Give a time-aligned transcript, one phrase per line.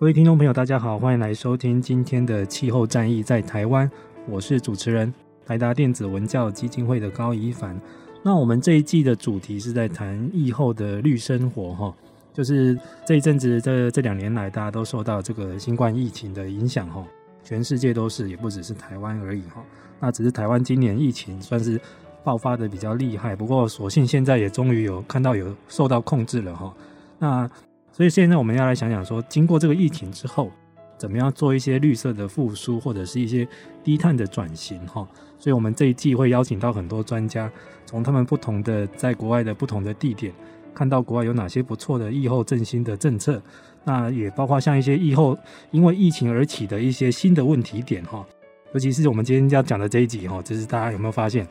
[0.00, 3.86] 各位听众朋友，大家好，欢迎来收听今天的《气候战役在台湾》，
[4.26, 5.12] 我是主持人
[5.44, 7.78] 台达电子文教基金会的高怡凡。
[8.22, 11.94] 那我们这一季的主题是在谈疫后的绿生活，哈，
[12.32, 17.04] 就是这一阵子这这两年来，大家都受到这个新冠疫情的影响，哈，
[17.44, 19.62] 全世界都是，也不只是台湾而已，哈。
[20.00, 21.78] 那只是台湾今年疫情算是
[22.24, 26.74] 爆发的比较厉害，不过所幸现在也终于有看到有受到控制了，哈。
[27.18, 27.50] 那
[27.92, 30.50] 所以现在我们要来想想说，经过这个疫情之后，
[30.96, 33.46] 怎么样做一些绿色的复苏，或者是一些
[33.82, 35.06] 低碳的转型哈。
[35.38, 37.50] 所以我们这一季会邀请到很多专家，
[37.86, 40.32] 从他们不同的在国外的不同的地点，
[40.74, 43.42] 看到国外有哪些不错的疫后振兴的政策。
[43.82, 45.36] 那也包括像一些疫后
[45.70, 48.24] 因为疫情而起的一些新的问题点哈。
[48.72, 51.48] 尤其是我们今天要讲的这一集哈，就是大家有没有发现，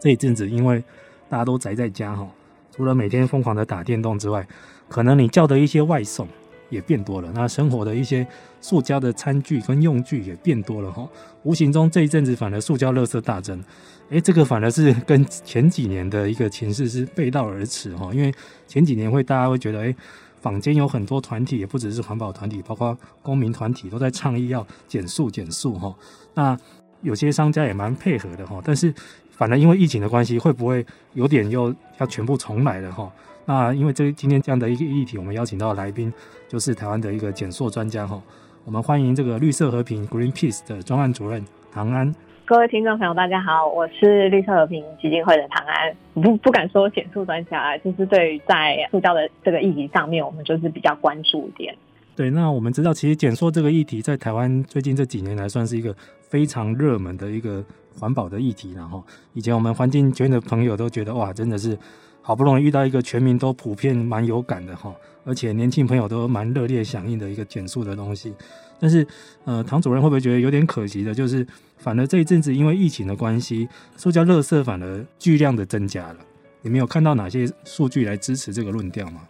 [0.00, 0.82] 这一阵子因为
[1.28, 2.28] 大家都宅在家哈，
[2.72, 4.46] 除了每天疯狂的打电动之外，
[4.88, 6.26] 可能你叫的一些外送
[6.70, 8.26] 也变多了，那生活的一些
[8.60, 11.08] 塑胶的餐具跟用具也变多了哈。
[11.42, 13.62] 无形中这一阵子反而塑胶垃圾大增，
[14.10, 18.10] 诶，这个反而是跟前几年的一个情势是背道而驰哈。
[18.12, 18.32] 因为
[18.66, 19.96] 前几年会大家会觉得，诶，
[20.40, 25.94] 坊间有很多团体，也不只是环保团体，包括公民团体都在倡议要减塑减塑哈。
[26.34, 26.58] 那
[27.02, 28.92] 有些商家也蛮配合的哈，但是
[29.30, 30.84] 反而因为疫情的关系，会不会
[31.14, 33.10] 有点又要全部重来了哈？
[33.48, 36.12] 那因为这今天这样的一个议题，我们邀请到的来宾
[36.46, 38.22] 就是台湾的一个减塑专家哈。
[38.66, 41.42] 我们欢迎这个绿色和平 Greenpeace 的专案主任
[41.72, 42.14] 唐安。
[42.44, 45.96] 各位听众朋友，大家好，我是绿色和平基金会的唐安。
[46.12, 51.74] 不不敢说减塑专家，就是对于在塑胶的这个议题上面，我们就是比较关注一点。
[52.14, 57.64] 对，那我们知道，其实减塑这个议题在台湾最近这几年来算是一个非常热门的一个
[57.98, 58.74] 环保的议题。
[58.74, 61.78] 然后以前我们环境圈的朋友都觉得哇，真的是。
[62.28, 64.94] 好不容易遇到一个全民都普遍蛮有感的哈，
[65.24, 68.34] 而且年轻朋友都蛮热烈响应的一个减速的东西，
[68.78, 69.06] 但是
[69.46, 71.46] 呃，唐主任会不会觉得有点可惜的，就是
[71.78, 73.66] 反而这一阵子因为疫情的关系，
[73.96, 76.16] 塑胶垃圾反而巨量的增加了，
[76.60, 79.22] 你们有看到哪些数据来支持这个论调吗？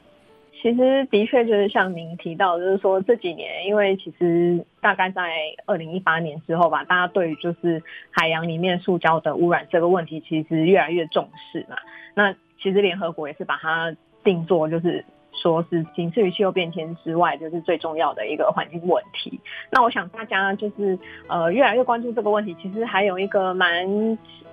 [0.61, 5.31] 其实的确就是像您提到，就是说这几年，因为其实大概在
[5.67, 7.81] 二零一八年之后吧，大家对于就是
[8.11, 11.77] 海洋里面塑胶的污染这个问题，其实越来越重视嘛，
[12.17, 12.35] 那。
[12.61, 19.39] 其实联合国也是把它定做，就是说是仅次于气候变迁之外，就是最重要的一个环境问题。
[19.71, 20.99] 那我想大家就是
[21.29, 22.57] 呃越来越关注这个问题。
[22.61, 23.87] 其实还有一个蛮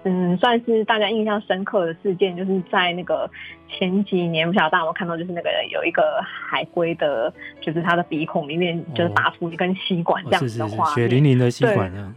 [0.04, 3.28] 嗯算是大家印象深刻的事件，就是在那个
[3.68, 12.14] 前几年，不晓得大家有没有看到，就是那个有一个海龟的，就是它的鼻孔里面就是打出一根吸管这样子的话，血淋淋的吸管啊。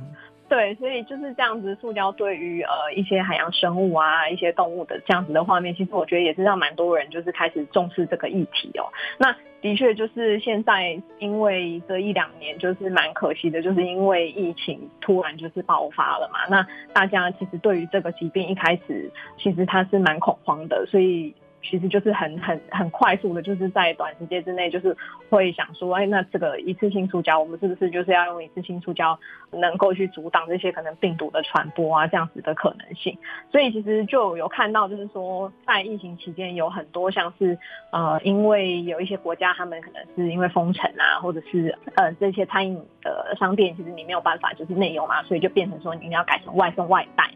[0.48, 8.88] 对，所以就是这样子，塑胶对于呃一些海洋生物啊、一些动物的这样子的画面，其实我觉得也是让蛮多人就是开始重视这个议题哦。
[9.18, 16.46] 那的确就是现在，因为这一两年就是蛮可惜的，就是因为疫情突然就是爆发了嘛。
[16.48, 21.34] 那大家其实对于这个疾病一开始其实它是蛮恐慌的，所以。
[21.62, 24.96] 其实就是很很很快速的，就是在短时间之内，就是
[25.28, 29.18] 会想说，哎，那这个一次性塑胶，我们是不是就是要用一次性塑胶，
[29.50, 33.16] 能够去阻挡这些可能病毒的传播啊，这样子的可能性。
[33.50, 37.58] 所以其实就有看到，就是说在疫情期间，有很多像是
[37.90, 47.28] 呃，因为有一些国家他们可能是因为封城啊，或者是呃这些餐饮的商店，其实你没有办法就是内用嘛，所以就变成说你要改成外送外带。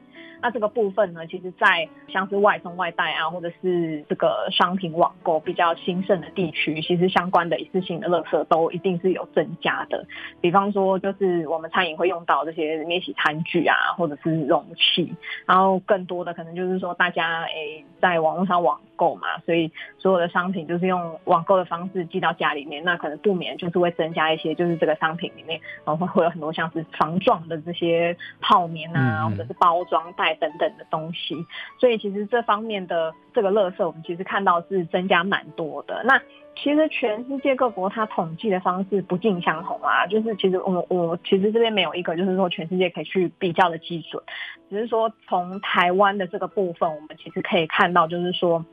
[0.42, 10.04] 那这个部分呢，其实，在像是外送外带啊，或者是这个商品网购比较兴盛的地区，其实相关的一次性的垃圾都一定是有增加的。
[10.40, 15.14] 比方说，就是我们餐饮会用到这些免洗餐具啊，或者是容器，
[15.46, 31.36] 然后更多的可能就是说，大家诶、欸、在网络上网购嘛，所以所有的商品就是用网购的方式寄到家里面，那可能不免就是会增加一些，就是这个商品里面，然后会有很多像是防撞的这些泡棉啊，或者是包装袋等等的东西，
[31.78, 36.02] 所以其实这方面的这个垃圾，我们其实看到是增加蛮多的。
[36.04, 36.20] 那
[36.54, 44.22] 其实全世界各国它统计的方式不尽相同啊，就是其实我我其实这边没有一个就是说全世界可以去比较的基准，
[44.68, 48.64] 只是说从台湾的这个部分，我们其实可以看到，就是说。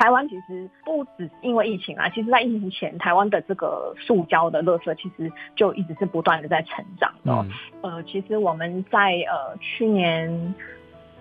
[0.00, 7.32] 台湾其实不止因为疫情啊，其实在疫情前，台湾的这个塑胶的垃圾其实就一直是不断的在成长的。
[7.32, 7.50] 嗯。
[7.82, 10.54] 呃，其实我们在呃去年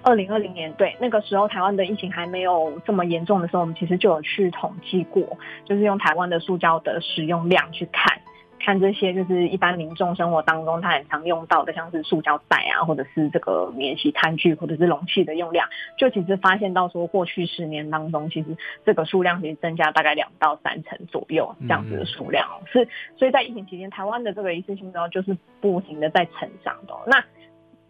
[0.04, 8.20] 二零二零年，对，那个时候台湾的疫情还没有这么严重的时候，我们其实就有去统计过，就是用台湾的塑胶的使用量去看。
[8.60, 26.94] 看这些就是一般民众生活当中他很常用到的，像是塑胶袋啊，或者是这个免洗餐具，或者是容器的用量，就其实发现到说，过去十年当中，其实这个数量其实增加大概两到三成左右这样子的数量，是所以在疫情期间，台湾的这个一次性呢就是不停的在成长的。
[27.06, 27.24] 那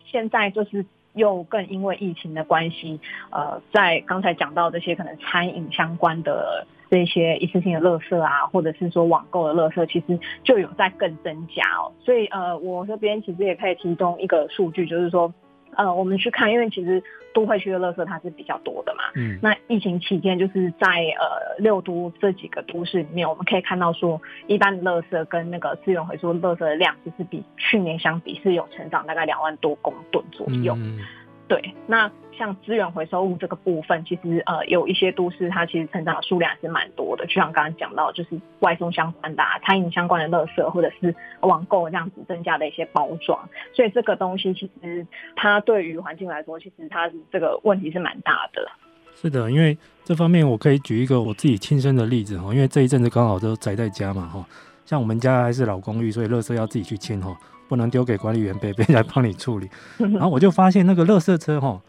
[0.06, 0.86] 现在就是
[1.17, 2.99] 又更因为疫情的关系，
[3.31, 6.65] 呃，在刚才讲到这些可能餐饮相关的。
[6.89, 11.91] 这些一次性的垃圾啊，或者是说网购的垃圾，其实就有在更增加哦。
[11.99, 15.33] 所以呃，我这边其实也可以提供一个数据，就是说，
[15.77, 17.01] 呃，我们去看，因为其实
[17.33, 19.03] 都会区的垃圾它是比较多的嘛。
[19.15, 19.39] 嗯。
[19.41, 30.74] 那疫情期间，就是在呃六都这几个都市里面，我们可以看到说，一般的垃圾跟那个资源回收垃圾的量，就是比去年相比是有成长大概两万多公吨左右。
[30.77, 31.00] 嗯。
[31.47, 43.39] 对，那像资源回收物这个部分，其实呃有一些都市它其实成长的数量还是蛮多的，就像刚刚讲到，就是外送相关的、啊、餐饮相关的垃圾，或者是网购这样子增加的一些包装，
[43.73, 48.69] 所以这个东西其实它对于环境来说，其实它是这个问题是蛮大的。
[49.15, 54.45] 是的，因为这方面我可以举一个我自己亲身的例子哈，因为这一阵子刚好都宅在家嘛哈，
[54.85, 57.35] 像我们家还是老公寓，所以垃圾要自己去清哈。
[57.67, 61.81] 不能丢给管理员贝贝来帮你处理， 然后我就发现那个垃圾车哈，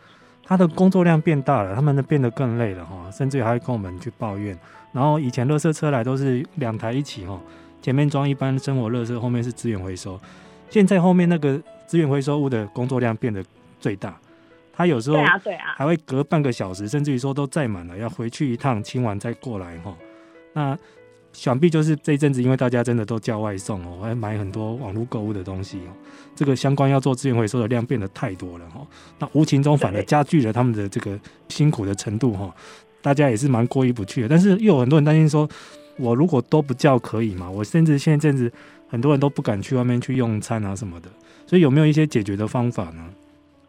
[0.44, 4.58] 它的工作量变大了，他们呢变得更累了哈，甚至于还会跟我们去抱怨。
[4.92, 7.38] 然后以前垃圾车来都是两台一起哈，
[7.82, 10.18] 前面装一般生活垃圾，后面是资源回收。
[10.70, 13.44] 现在后面那个资源回收物的工作量变得
[13.78, 14.18] 最大，
[14.72, 15.18] 他有时候
[15.76, 19.94] 还会隔半个小时，甚至于说都载满了，要回去一趟清完再过来哈。
[20.54, 20.76] 那
[21.38, 25.94] 想必就是这一阵子，因为大家真的都叫外送哦，还买很多网络购物的东西哦，
[26.34, 28.84] 这个相关要做资源回收的量变得太多了哈，
[29.20, 31.16] 那无形中反而加剧了他们的这个
[31.48, 32.52] 辛苦的程度哈，
[33.00, 34.28] 大家也是蛮过意不去的。
[34.28, 35.48] 但是又有很多人担心说，
[35.96, 37.48] 我如果都不叫可以吗？
[37.48, 38.52] 我甚至现在阵子
[38.88, 41.08] 很多人都不敢去外面去用餐啊什么的，
[41.46, 43.08] 所以有没有一些解决的方法呢？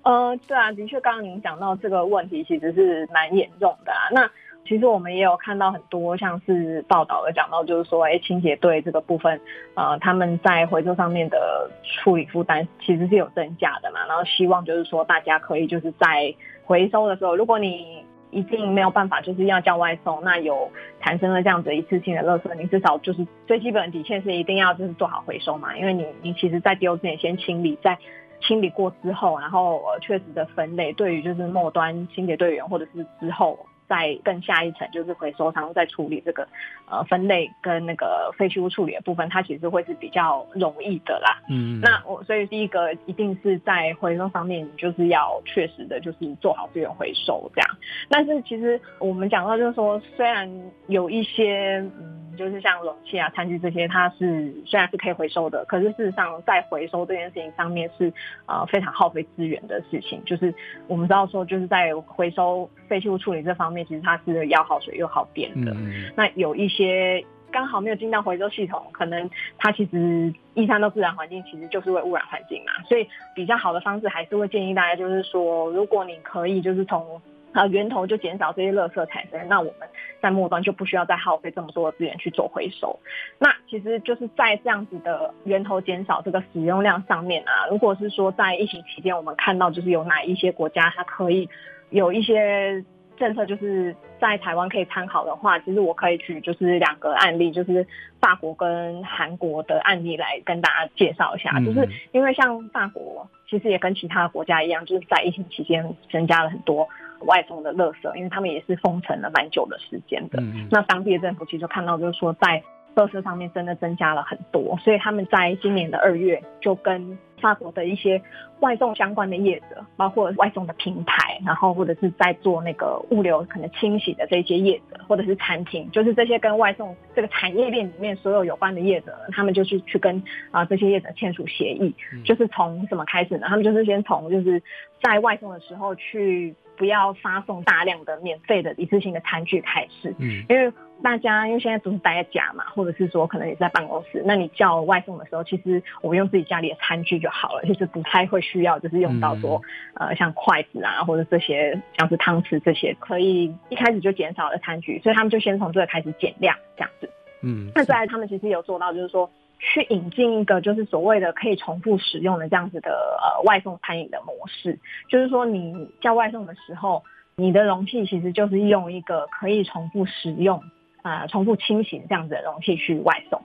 [0.02, 4.10] 呃，对啊，的确，刚刚您讲到这个问题，其实是蛮严重的啊。
[4.12, 4.28] 那
[4.70, 9.42] 其实我们也有看到很多像是报道有讲到，就是说，哎，清洁队这个部分，
[9.74, 14.06] 呃，他们在回收上面的处理负担其实是有增加的嘛。
[14.08, 16.32] 然后希望就是说，大家可以就是在
[16.64, 25.76] 回收的时候，如果你一定没有办法就是要叫外送，那有产生了这样子一次性的垃圾，你至少就是最基本的底线是一定要就是做好回收嘛。
[25.76, 27.98] 因为你你其实在丢之前先清理，在
[28.40, 33.58] 清理过之后，然后呃确实的分类，对于就是末端清洁队员或者是之后。
[33.90, 36.48] 再更下一层就是回收商在处理这个
[36.90, 41.42] 呃分类跟那个废弃物处理的部分，它其实会是比较容易的啦。
[41.50, 47.70] 嗯，那我所以第一个一定是在回收方面，你就是要确实的就是做好资源回收这样。
[48.08, 50.50] 但是其实我们讲到就是说，虽然
[50.88, 52.18] 有一些嗯。
[52.40, 58.14] 就是像容器啊、餐具这些，它是虽然是可以回收的，可是事实上在回收这件事情上面是
[58.46, 60.24] 呃非常耗费资源的事情。
[60.24, 60.56] 就是
[60.88, 65.72] 我们知道说，就是在回收废弃物处理这方面，其实它是要耗水又耗电的。
[65.72, 72.84] 嗯、那有一些刚好没有进到回收系统，可能它其实一三到自然环境其实就是会污染环境嘛。
[72.88, 79.90] 所以比较好的方式还是会建议大家，就是说，如果你可以，就是从呃，源头就减少这些垃圾产生，那我们
[80.22, 83.00] 在末端就不需要再耗费这么多的资源去做回收。
[83.40, 91.50] 那其实就是在这样子的源头减少这个使用量上面啊，如果是说在疫情期间，我们看到就是有哪一些国家它可以
[91.90, 92.84] 有一些
[93.18, 97.86] 政策，就是在台湾可以参考的话，其实我可以举就是两个案例，就是
[98.20, 101.60] 法国跟韩国的案例来跟大家介绍一下。
[101.60, 103.28] 就是因为像法国。
[103.50, 106.88] 其实也跟其他的国家一样，就是在疫情期间增加了很多
[107.22, 110.40] 外送的垃圾，因为他们也是封城了蛮久的时间的。
[110.40, 112.62] 嗯、那当地的政府其实就看到，就是说在
[112.96, 118.22] 垃圾上面真的增加了很多，所以他们在今年的二月就跟法国的一些
[118.60, 133.46] 外送相关的业者，包括外送的平台，然后或者是在做那个物流可能清洗的这些业者，或者是餐厅，就是这些跟外送这个产业链里面所有有关的业者，他们就是去跟啊、这些业者签署协议，就是从什么开始呢？
[133.48, 134.62] 他们就是先从就是
[135.02, 140.74] 在外送的时候去不要发送大量的免费的一次性的餐具开始，嗯，因为。
[141.02, 149.62] 大家因为现在都是待在家嘛，或者是说可能也是在办公室，那你叫外送的时候，其实我们用自己家里的餐具就好了，其实不太会需要就是用到说、
[149.94, 157.10] 嗯、呃像筷子啊或者这些像是汤匙这些可以一开始就减少的餐具，所以他们就先从这个开始减量这样子。
[157.44, 167.04] 嗯，那再来他们其实有做到就是说去引进一个就是所谓的可以重复使用的这样子的呃外送餐饮的模式，就是说你叫外送的时候，
[167.36, 170.64] 你的容器其实就是用一个可以重复使用。
[171.02, 173.42] 啊、呃，重复清洗这样子的容器去外送，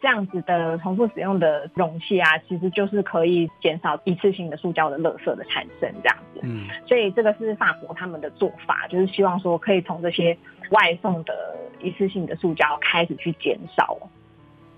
[0.00, 6.40] 这样子的重复使用的容器啊，其实就是可以减少一次性的塑胶的垃圾的产生，这样子。
[6.44, 10.38] 嗯，所以这个是法国他们的做法，就是希望说可以从这些
[10.70, 11.34] 外送的
[11.80, 13.98] 一次性的塑胶开始去减少。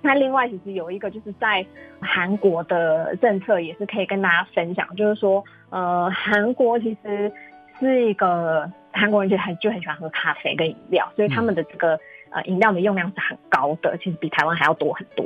[0.05, 1.67] 那另外，其实有一个就是在
[2.01, 7.33] 韩国的政策也是可以跟大家分享，就是说，呃，韩国其实
[7.81, 11.99] 是一个韩国人就很就很喜欢喝咖啡跟饮料，所以他们的这个。
[12.31, 15.25] 呃，饮料的用量是很高的，其实比台湾还要多很多。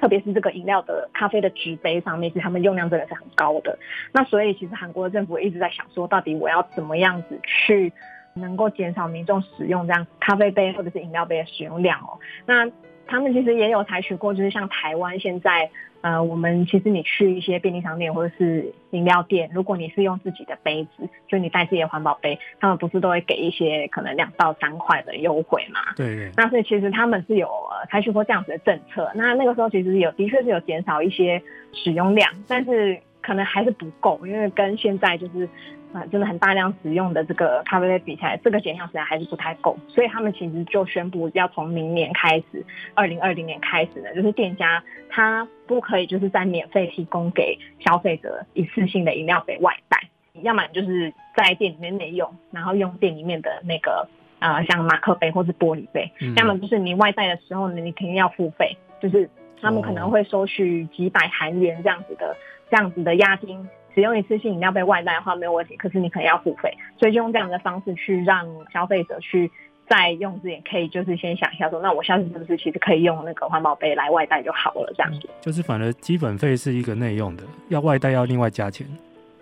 [0.00, 3.78] 特别是这个饮料的咖啡的纸杯上面，其实他们用量真的是很高的。
[4.10, 7.92] 那所以，其实韩国的政府一直在想说，到底我要怎么样子去
[8.32, 12.18] 能够减少民众使用这样咖啡杯或者是饮料杯的使用量哦。
[12.46, 12.64] 那
[13.06, 15.70] 他们其实也有采取过，就是像台湾现在。
[16.04, 25.80] 呃，我们其实你去一些便利商店或者是饮料店，如果你是用自己的杯子，就你带自己的环保杯，他们不是都会给一些可能两到三块的优惠嘛？
[25.96, 26.30] 对对。
[26.36, 31.40] 那所以其实他们是有呃采取过这样子的政策，那那个时候其实有的确是有减少一些
[31.72, 35.48] 使用量，但是可能还是不够，因为跟现在就是。
[35.94, 49.96] 啊，真的很大量使用的这个咖啡杯比起来，这个减量实在还是不太够，所以他们其实就宣布要从明年开始，二零二零年开始呢，就是店家他不可以就是在免费提供给消费者一次性的饮料杯外带，
[50.42, 54.08] 要么就是在店里面内用，然后用店里面的那个
[54.40, 62.36] 呃像马克杯或是玻璃杯，嗯、要么就是你外带的时候呢，你肯定要付费，就是他们可能会收取几百韩元这样子的
[62.70, 63.68] 这样子的押金。
[63.94, 69.48] 使用一次性饮料杯外带的话没有问题，可是你可能要付费，所以就用这样的方式去让消费者去
[69.88, 75.28] 再用之前可以就是先想一下说，那我下次是不是其实可以用那个环保杯来外带就好了，这样子。
[75.40, 78.84] 就是反而基本费是一个内用的，要外带要另外加钱。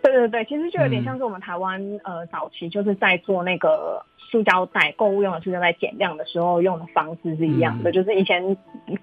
[0.03, 8.55] 对对对，其实就有点像是我们台湾、嗯、呃早期就是在做那个塑胶袋购物用的塑胶袋减量的时候用的方式是一样的，嗯、就是以前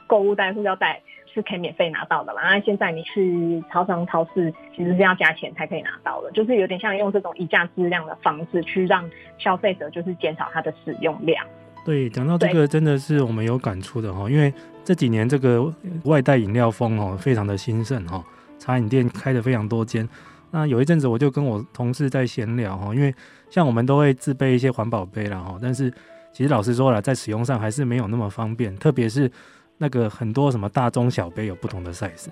[0.05, 1.01] 购物袋塑胶袋。
[1.33, 2.41] 是可以免费拿到的嘛？
[2.41, 11.45] 那现在你去超商、超市，其实是要加钱才可以拿到的，就是有点像用这种以价质量的方式去让消费者就是减少它的使用量。
[11.85, 15.73] 对，讲到这个真的是我们有感触的哈，因为这几年这个
[16.05, 18.23] 外带饮料风哦非常的兴盛哈，
[18.57, 20.07] 茶饮店开的非常多间。
[20.51, 23.13] 那有一阵子我就跟我同事在闲聊哈，因为
[23.49, 25.91] 像我们都会自备一些环保杯了哈，但是
[26.33, 29.31] 其实老实说了，在使用上还是没有那么方便，特别是。
[29.79, 32.27] 那个很多什么大中小杯有不同的 size，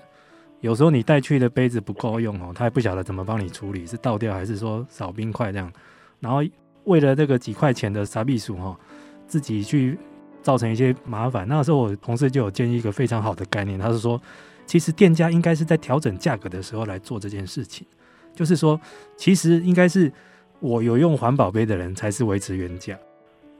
[0.60, 5.72] 有时候你带去的杯子不够用哦，他也不晓得怎么帮你处理，是倒掉还是说少冰块这样，
[6.20, 6.42] 然后
[6.84, 8.78] 为了这个几块钱的傻逼数哈，
[9.26, 9.98] 自己去
[10.42, 11.48] 造成一些麻烦。
[11.48, 14.20] 那时候我同事就有建议一个非常好的概念，他是说，
[14.66, 17.86] 其实店家应该是在调整价格的时候来做这件事情，
[18.34, 18.78] 就是说，
[19.16, 20.12] 其实应该是
[20.60, 22.98] 我有用环保杯的人才是维持原价。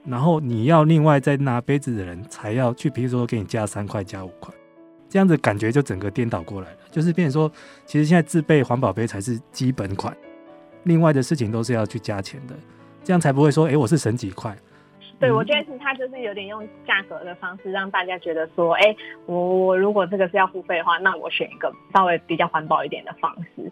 [0.07, 4.55] 然后你要另外再拿杯子的人才要去，比如说给你加三块、加五块，
[5.09, 6.77] 这样子感觉就整个颠倒过来了。
[6.91, 7.53] 就是变成说，
[7.85, 10.17] 其实现在自备环保杯才是基本款，
[10.85, 12.55] 另外的事情都是要去加钱的，
[13.05, 14.57] 这样才不会说，哎，我是省几块。
[15.19, 23.71] 对，我觉得其实他就是有点用价格的方式让大家觉得说，哎，我我如果这个是要付费的话，那我选一个稍微比较环保一点的方式。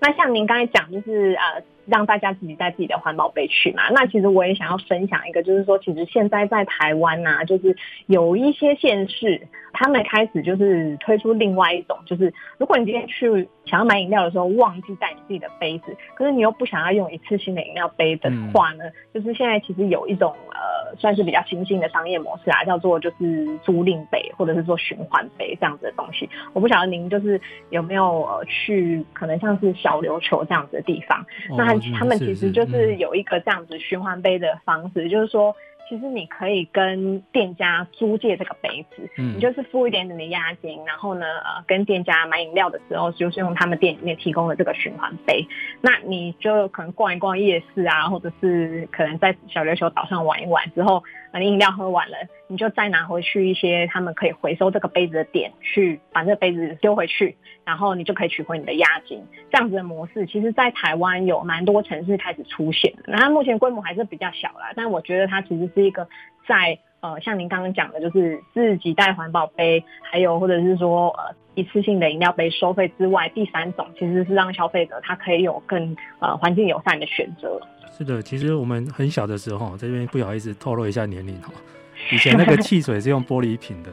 [0.00, 1.62] 那像您刚才讲，就是呃。
[1.86, 3.84] 让大家自己带自己的环保杯去嘛。
[3.90, 7.76] 那其实我也想要分享一个，就是说，其实现在在台湾呐、啊，就是
[8.06, 26.28] 有一些县市，他们开始就是推出另外一种，就是如果你今天去想要买饮料的时候忘记带你自己的杯子，可是你又不想要用一次性的饮料杯的话呢，嗯、就是现在其实有一种呃，算是比较新兴的商业模式啊，叫做就是租赁杯或者是做循环杯这样子的东西。
[26.52, 27.40] 我不晓得您就是
[27.70, 35.54] 有没有呃去可能像是小琉球这样子的地方，哦、那他们其实就是有一个这样子循环杯的方式，嗯、就是说。
[35.88, 45.46] 其实你可以跟店家租借这个杯子，嗯，你就是付一点点的押金，然后呢，呃，跟店家买饮料的时候，就是用他们店里面提供的这个循环杯。
[45.80, 51.04] 那你就可能逛一逛夜市啊，或者是可能在小琉球岛上玩一玩之后，
[51.38, 52.16] 你饮料喝完了，
[52.48, 59.22] 你就再拿回去一些他们可以回收这个杯子的点，去把这个杯子丢回去，然后你就可以取回你的押金。
[59.50, 62.92] 这样子的模式，其实在台湾有蛮多城市开始出现。
[63.06, 66.08] 那它目前规模还是比较小啦，但我觉得它其实是一个
[66.46, 77.60] 在呃，像您刚刚讲的，就是自己带环保杯，还有或者是说呃一次性的饮料杯收费之外，第三种其实是让消费者他可以有更呃环境友善的选择。
[77.96, 81.52] 是的，其实我们很小的时候，这边不好意思透露一下年龄哈。
[82.12, 83.90] 以前那个汽水是用玻璃瓶的，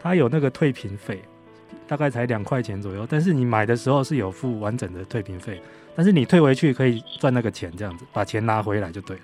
[0.00, 1.20] 它有那个退瓶费，
[1.86, 3.06] 大概才两块钱左右。
[3.08, 5.60] 但是你买的时候是有付完整的退瓶费，
[5.94, 9.22] 但是你退回去可以赚那个钱，这样子把钱拿回来就对了。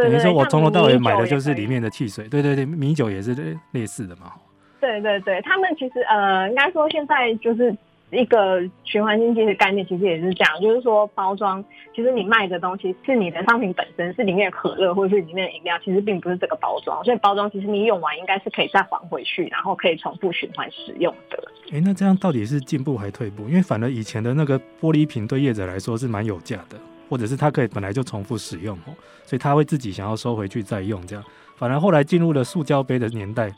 [0.00, 2.28] 等于说我从头到尾买的就是里面的汽水。
[2.28, 4.32] 对对对，米酒也是类似的嘛。
[4.80, 7.76] 对对对，他们其实呃，应该说现在就是。
[8.10, 21.42] 一个循环经济的概念其实也是这样，就是说包装，其实你卖的东西是你的商品本身，是里面的可乐或者是里面的饮料，其实并不是这个包装，所以包装其实你用完应该是可以再还回去，然后可以重复循环使用的。
[21.72, 23.48] 哎，那这样到底是进步还退步？
[23.48, 28.78] 因为反而以前的那个玻璃瓶对业者来说是蛮有价的，或者是它可以本来就重复使用，
[29.24, 31.24] 所以他会自己想要收回去再用这样。
[31.56, 33.48] 反而后来进入了塑胶杯的年代，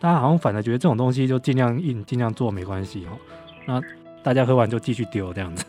[0.00, 3.18] 大家好像反而觉得这种东西就尽量印尽量做没关系哦。
[3.66, 3.80] 那
[4.22, 5.64] 大家喝完就继续丢这样子，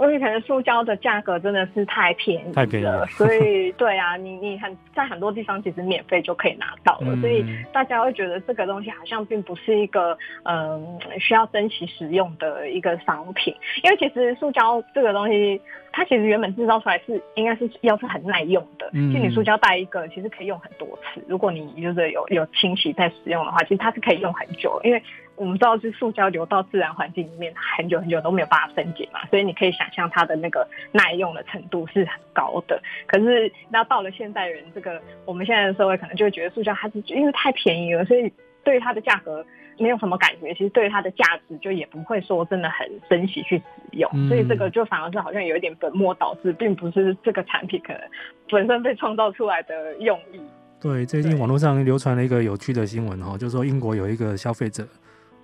[0.00, 15.60] 因为可能塑胶的价格真的是太便宜了，太便宜了，所以对啊，你你很在很多地方其实免费就可以拿到了，嗯、所以大家会觉得这个东西好像并不是一个嗯需要珍惜使用的一个商品，因为其实塑胶这个东西。
[15.92, 21.20] 它其实原本制造出来是应该是要是很耐用的，嗯，就你塑胶袋一个其实可以用很多次。
[21.26, 24.80] 如果你就是有有清洗在使用的话，其实它是可以用很久。
[24.84, 25.02] 因为
[25.40, 32.80] 我们知道，是塑胶流到自然环境里面很久很久都没有办法分解嘛，所以你可以想象它的那个耐用的程度是很高的。
[33.06, 38.32] 可是那到了现代人这个我们现在的社会，可能就会觉得塑胶它是因为太便宜了，所以
[38.62, 39.44] 对于它的价格。
[39.78, 48.02] 没有什么感觉，其实对于它的价值就也不会说真的很珍惜去使用，嗯、所以这个就反而是好像有一点本末倒置，并不是这个产品可能
[48.50, 50.40] 本身被创造出来的用意。
[50.82, 54.86] 对，最近网络上流传了一个有趣的新闻哈，就是说英国有一个消费者，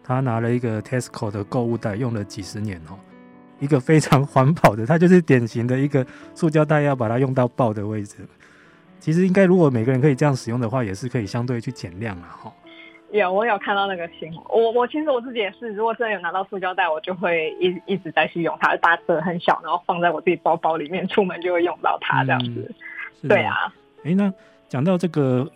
[0.07, 2.97] 他拿了一个 Tesco 的购物袋用了几十年哦，
[3.59, 8.19] 一个非常环保的，它就是典型的一个塑胶袋要把它用到爆的位置。
[9.01, 12.53] 其实应该如果每个人可以这样使用的话，也是可以相对去减量了哈。
[13.13, 14.41] 有，我有看到那个新闻。
[14.49, 22.75] 我我其实我自己也是，如果真的有拿到塑胶袋，我就会一一直在去用它，打折很小，然后放在我自己包包里面，出门就会用到它这样子。
[23.23, 23.73] 嗯、对啊。
[24.03, 24.33] 哎，那
[24.69, 25.49] 讲到这个，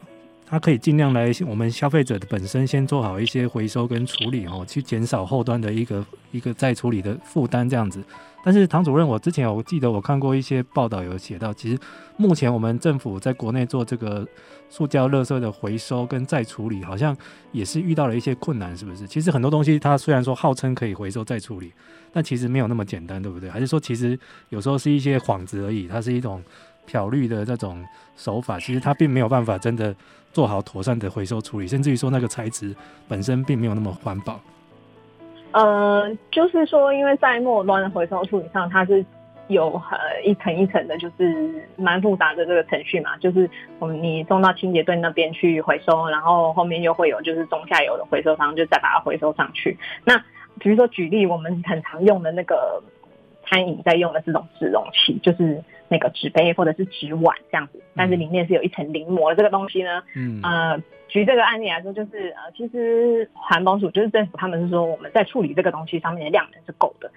[0.51, 8.03] 它可以尽量来我们消费者的本身先做好一些回收跟处理哦，去减少后端的一个一个再处理的负担这样子。
[8.43, 11.79] 但是唐主任，我之前我记得我看过一些报道，有写到，其实
[12.17, 14.27] 目前我们政府在国内做这个
[14.69, 17.17] 塑胶垃圾的回收跟再处理，好像
[17.53, 19.07] 也是遇到了一些困难，是不是？
[19.07, 21.71] 其实很多东西它虽然说号称可以回收再处理，
[22.13, 23.49] 但其实没有那么简单，对不对？
[23.49, 26.43] 还是说其实有时候是一些幌子而已，它是一种
[26.87, 27.85] 漂绿的这种
[28.17, 29.95] 手法，其实它并没有办法真的
[30.33, 32.75] 做好妥善的回收处理，甚至于说那个材质
[33.09, 34.41] 本身并没有那么环保。
[35.53, 39.05] 呃，就是说，因为在末端的回收处理上，它是
[39.49, 43.17] 有很一层一层的，就是蛮复杂的这个程序嘛。
[43.17, 49.77] 就是我们你送到清洁队那边去回收，然后后面又会有就是中下游的回收商，就再把它回收上去。
[50.05, 50.17] 那
[50.61, 52.81] 比如说举例，我们很常用的那个
[53.45, 60.83] 餐饮在用的这种纸容器，就是那个纸杯或者是纸碗这样子，但是里面是有一层临摹的这个东西呢，嗯，呃。
[61.13, 67.11] 举这个案例来说，就是呃，其实环保署就是政府，他们是说我们在处理这个东西上面的量能是够的，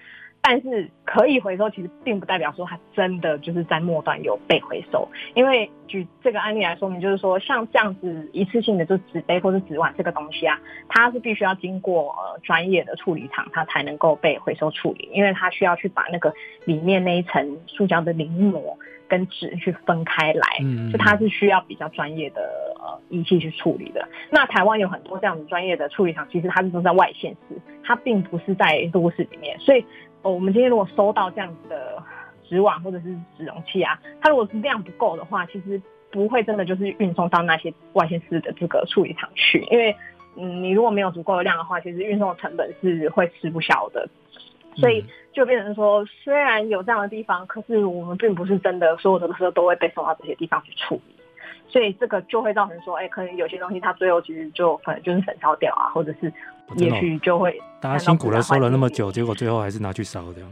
[0.44, 5.08] 但是可以回收，其实并不代表说它真的就是在末端有被回收。
[5.34, 16.34] 因为举这个案例来说明，就是说像这样子一次性的就纸杯或者纸碗这个东西啊，它是必须要经过呃专业的处理厂，它才能够被回收处理，因为它需要去把那个
[16.66, 18.78] 里面那一层塑胶的淋膜。
[19.06, 22.42] 跟纸去分开来，嗯，就它是需要比较专业的
[22.80, 24.08] 呃仪器去处理的。
[24.32, 29.60] 那台湾有很多这样子专业的处理厂，其实它是都在外县市，它并不是在都市里面。
[29.60, 29.86] 所以，
[30.24, 32.02] 呃，我们今天如果收到这样子的
[32.50, 35.80] 纸碗或者是纸容器啊，它如果是量不够的话，其实
[36.12, 39.96] 不会真的就是运送到那些外县市的这个处理厂去，因为
[40.36, 44.10] 嗯，你如果没有足够的量的话，其实运送的成本是会吃不消的。
[44.76, 51.16] 所以就变成说，虽然有这样的地方，可是我们并不是真的所有的垃圾都会被送到这些地方去处理，
[51.68, 56.34] 所以这个就会造成说，哎、欸，可能有些东西它最后其实就可能就是焚烧掉啊，或者是
[56.76, 60.46] 也许就会大家辛苦的收了那么久，结果最后还是拿去烧掉。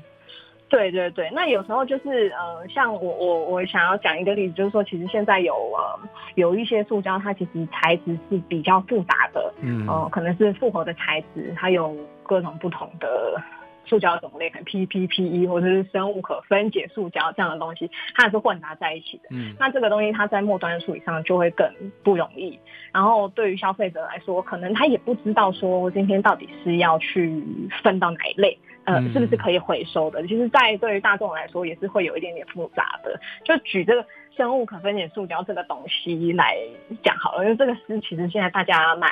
[0.69, 5.99] 对对对，那有时候就是呃，像我我我想要讲一个例子，就是说，其实现在有呃
[6.35, 11.93] 有一些塑胶，它其实材质是比较复杂的，嗯，呃，可能是复合的材质，它有
[12.23, 13.41] 各种不同的。
[13.85, 19.23] 塑胶种类，可能 PP、PE 或者是生物可分解塑胶这样的东西，它也是混杂在一起的。
[19.31, 21.67] 嗯，那这个东西它在末端的处理上就会更
[22.03, 22.57] 不容易。
[22.91, 27.43] 然后对于消费者来说，可能他也不知道说今天到底是要去
[27.83, 30.21] 分到哪一类，呃，是不是可以回收的？
[30.27, 33.19] 其实，在对于大众来说，也是会有一点点复杂的。
[33.43, 34.05] 就举这个。
[34.35, 36.57] 生物可分解塑胶这个东西来
[37.03, 39.11] 讲好了，因为这个是其实现在大家蛮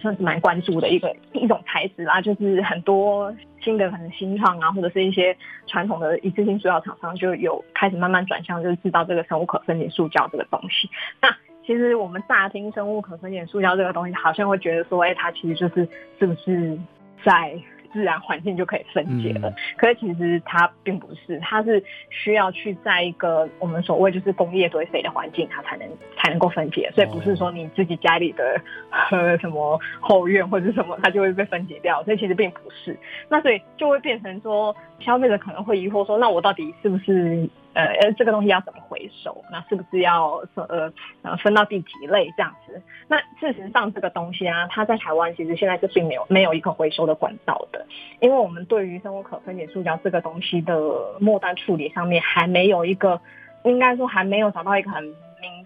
[0.00, 10.90] 算是蛮关注的一个一种材质啦，就是很多新的可能新创啊，或者是一些传统的一次性塑料厂商就有开始慢慢转向，就是制造这个生物可分解塑胶这个东西。
[11.20, 11.28] 那
[11.64, 16.78] 其实我们乍听生物可分解塑胶这个东西，好像会觉得说，哎，它其实就是是不是
[17.24, 17.56] 在。
[17.92, 28.60] 自然环境就可以分解了，嗯、可是其实它并不是，它是需要去在一个我们所谓就是工业堆肥的环境，它才能才能够分解，所以不是说你自己家里的
[29.10, 32.98] 呃什么后院或者什么，它就会被分解掉，所以其实并不是。
[33.28, 37.48] 那所以就会变成说，消费者可能会疑惑说，那我到底是不是？
[37.76, 39.44] 呃，呃这个东西要怎么回收？
[39.52, 42.80] 那是不是要呃呃分到第几类这样子？
[43.06, 47.84] 那事实上，这个东西啊，它在台湾其实现在是并没有没有一个回收的管道的，
[48.20, 50.74] 因为我们对于生物可分解塑胶这个东西的
[51.20, 53.20] 末端处理上面还没有一个，
[53.64, 55.14] 应该说还没有找到一个很明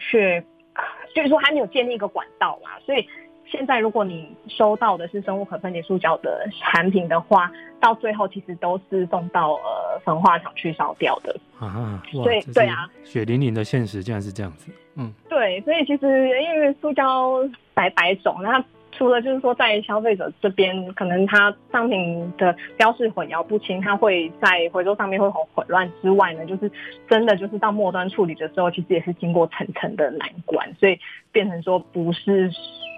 [0.01, 0.44] 确，
[1.14, 3.07] 就是说还没有建立一个管道嘛，所以。
[3.50, 12.02] 现在，如果你收到的是生物可分解塑胶的产品的话，到最后其实都是送到呃焚化厂去烧掉的啊。
[12.10, 14.70] 所以，对啊，血淋淋的现实竟然是这样子。
[14.96, 17.38] 嗯，对，所以其实因为塑胶
[17.74, 18.64] 百百种，那。
[18.92, 26.70] 除了就是说，在消费者这边，可能它商品的标示混淆不清，它会在回收上面会很混乱之外呢，就是
[27.08, 30.98] 真的就是到末端处理的时候，其实也是经过层层的难关，所以
[31.33, 32.51] 变成说不是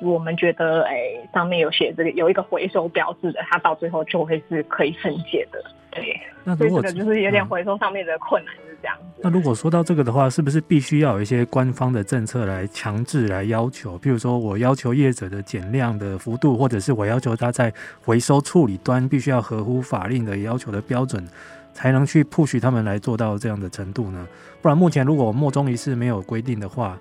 [0.02, 5.62] 我们觉得哎、欸、上面有写这个有一个回收标志的，它到最后就会是可以分解的。
[5.90, 8.72] 对，那所以这个就是有点回收上面的困难是。
[8.82, 13.96] 这样子，那如果说到这个的话，是不是必须要有一些官方的政策来强制来要求？
[14.00, 17.72] 譬如说，我要求业者的减量的幅度，或者是我要求他在
[18.04, 21.24] 回收处理端必须要合乎法令的要求的标准，
[21.72, 24.26] 才能去 push 他们来做到这样的程度呢？
[24.60, 26.98] 不然，目前如果莫衷一是没有规定的话，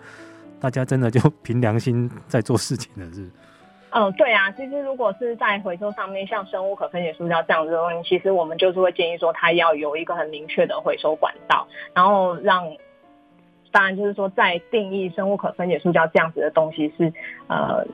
[0.62, 3.28] 大家真的就凭良心在做事情了，是？
[3.94, 12.72] 嗯，对啊，其实如果是在回收上面，像生物可分解塑胶这样子的东西，其实我们就是会建议说，它要有一个很明确的回收管道，然后让，
[13.72, 17.12] 当然就是说，在定义生物可分解塑胶这样子的东西是，
[17.48, 17.86] 呃，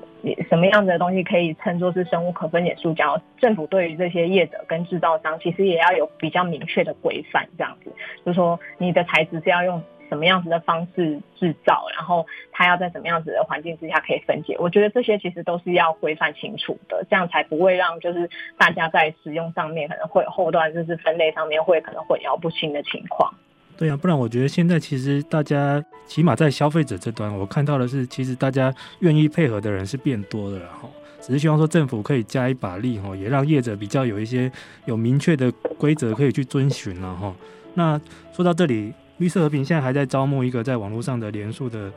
[0.47, 7.91] 什么样子的东西可以称作是生物可分解塑胶，政府对于这些业者跟制造商，其实也要有比较明确的规范，这样子，
[8.23, 9.81] 就是说你的材质是要用。
[10.09, 14.55] 什么样子的方式制造，然后它要在什么样子的环境之下可以分解？
[14.57, 23.33] 我觉得这些其实都是要规范清楚的，这样才不会让就是大家在使用上面可能会后段就是分类上面会可能混淆不清的情况。
[23.77, 30.89] 对啊，不然我觉得现在其实大家起码在消费者这端，我看到的是其实大家愿意配合的人是变多的，然后
[31.19, 34.51] 只是希望说政府可以加一把力哈，也让业者比较有一些
[34.85, 37.35] 有明确的规则可以去遵循了哈。
[37.73, 37.99] 那
[38.31, 38.93] 说到这里。
[39.17, 41.91] 绿色和平现在还在招募一个在网络上的连署的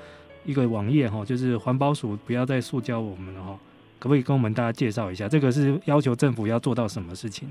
[0.45, 3.59] 一个网页哈，就是环保署不要再塑胶我们了哈，
[3.99, 5.29] 可不可以跟我们大家介绍一下？
[5.29, 7.49] 这个是要求政府要做到什么事情？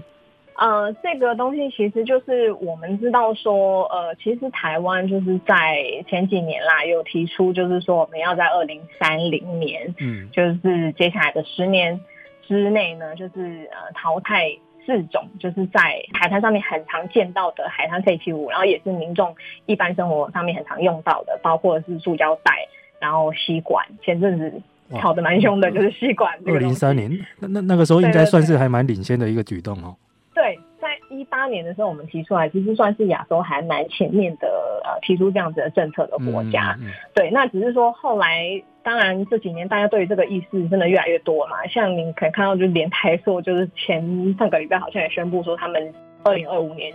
[0.58, 5.78] 呃，这个东西其实就是我们知道说，呃，其实台湾就是在
[6.08, 12.02] 前几年啦，有提出就是说我们要在二零三零年，嗯，就是接下来的十年
[12.48, 14.58] 之内呢，就是呃淘汰。
[14.86, 22.68] 四种，就是在海滩上面很常见到的海滩废弃物，然后也是民众一般生活上面很常用到的，包括是塑胶袋，
[23.00, 23.86] 然后吸管。
[24.02, 24.62] 前阵子
[25.00, 26.38] 吵得蛮凶的，就是吸管。
[26.46, 29.96] 二零三年，那那那个时候应该算是还蛮领先的一个举动哦。
[30.34, 30.62] 对，在
[31.10, 34.48] 一八年的时候，我们提出来，其实算是亚洲还蛮前面的
[34.84, 36.78] 呃，提出这样子的政策的国家。
[36.80, 41.66] 嗯嗯、对，那只是说后来，当然这几年大家对于这个意识真的越来越多嘛。
[41.68, 44.02] 像你可以看到，就连台塑就是前
[44.38, 45.94] 上个礼拜好像也宣布说，他们
[46.24, 46.94] 二零二五年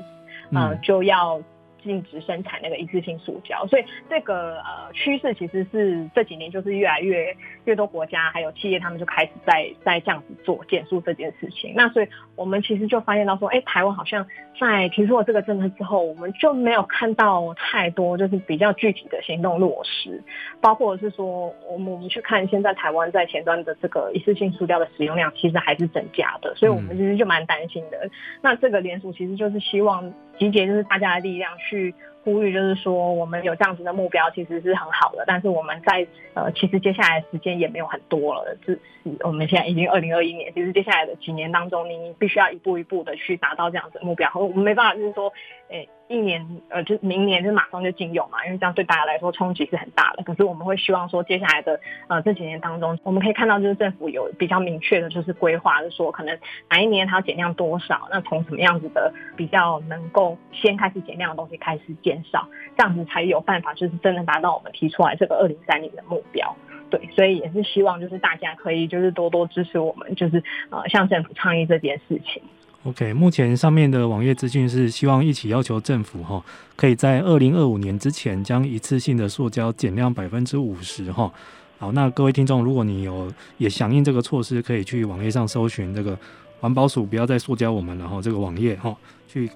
[0.53, 1.41] 呃、嗯、就要。
[1.85, 11.73] 禁止生产那个一次性塑胶，所以这个呃趋势其实是这几年就是越来越越多国家还有企业，他们就开始在在这样子做减塑这件事情。
[11.77, 14.27] 那所以我们其实就发现到说，哎，台湾好像
[14.59, 20.23] 在提出了这个政策之后，我们就没有看到太多就是比较具体的行动落实，
[20.61, 27.99] 包括是说我们我们去看现在台湾在前端的这个一次性塑胶的使用量其实还是增加的，所以我们其实就蛮担心的。
[28.03, 28.11] 嗯、
[28.43, 31.95] 那这个联署其实就是希望集结就是大家的力量去。
[32.25, 35.25] 呼吁，就是说我们有这样子的目标，其实是很好的。
[35.27, 38.81] 但是我们在呃，其实接下来时间也没有很多了，是
[39.21, 44.31] 我们现在已经二零二一年，其实接下来的几年当中，你必须要一步一步的去达到这样子的目标。
[44.37, 45.31] 我们没办法，就是说，
[45.69, 45.87] 诶。
[46.09, 50.23] 一年呃，就明年就马上就禁用嘛，因为这样对大家来说冲击是很大的。
[50.23, 56.39] 可是我们会希望说，接下来的呃这几年当中，我们可以看到就是政府有比较明确的，就是规划，是说可能
[56.69, 66.55] 哪一年它要减量多少，那从什么样子的比较能够先开始减量的东西开始减少，这样子才有办法就是真的达到我们提出来这个二零三零的目标。
[66.91, 72.43] 对，所以也是希望就是大家可以就是多多支持我们，就是呃向政府倡议这件事情。
[72.85, 76.45] OK，目前上面的网页资讯是希望一起要求政府哈，
[76.77, 81.33] 可以在二零二五年之前将一次性的塑胶减量百分之五十哈。
[81.79, 86.15] 好，那各位听众，如果你有也响应这个措施，可以去网页上搜寻这个
[86.61, 88.95] 环保署不要再塑胶我们了哈，这个网页哈，
[89.27, 89.49] 去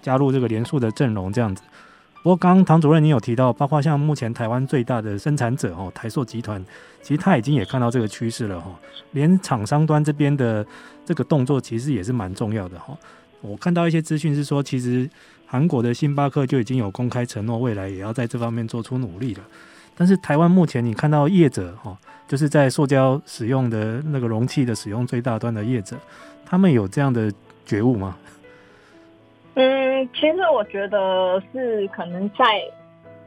[0.00, 1.64] 加入这个联署的阵容这样子。
[2.26, 6.60] 不过，刚刚唐主任你有提到，包括像目前台湾最大的生产者哦，台塑集团，
[7.00, 8.68] 其实他已经也看到这个趋势了哈。
[9.12, 10.66] 连厂商端这边的
[11.04, 12.98] 这个动作，其实也是蛮重要的哈。
[13.42, 15.08] 我看到一些资讯是说，其实
[15.46, 19.40] 韩国的星巴克就已经有公开承诺，未来也要在这方面做出努力了。
[19.96, 25.96] 但是台湾目前你看到业者哈，就是在塑胶使用的那个容器的使用最大端的业者，
[26.44, 27.32] 他们有这样的
[27.64, 28.16] 觉悟吗？
[29.56, 32.60] 嗯，其实我觉得是可能在，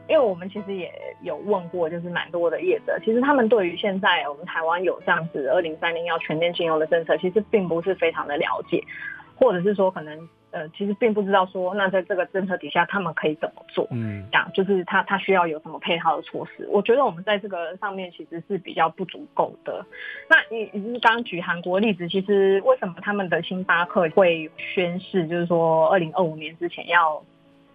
[0.08, 0.90] 因为我们其实也
[1.22, 8.82] 有问过，就是蛮多的业者，其实他们对于现在我们台湾有这样子二零三零要全面禁用的政策，其实并不是非常的了解，
[9.36, 10.28] 或者是说可能。
[10.52, 13.86] 呃，其实并不知道说，那在这个政策底下，他们可以怎么做？
[13.92, 16.66] 嗯，这样就是他他需要有什么配套的措施？
[16.70, 19.86] 我觉得我们在这个上面其实是比较不足够的。
[20.28, 27.22] 那你你刚刚举韩国例子，其实为什么他们的星巴克会宣誓，就是说二零二五年之前要